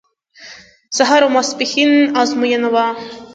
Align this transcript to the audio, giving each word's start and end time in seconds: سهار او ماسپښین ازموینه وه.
سهار 0.97 1.21
او 1.25 1.29
ماسپښین 1.35 1.91
ازموینه 2.21 2.69
وه. 2.73 2.85